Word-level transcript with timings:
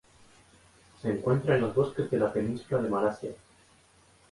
Se 0.99 1.11
encuentra 1.11 1.53
en 1.53 1.61
los 1.61 1.75
bosques 1.75 2.11
en 2.11 2.21
la 2.21 2.33
Península 2.33 2.81
de 2.81 2.89
Malasia. 2.89 3.31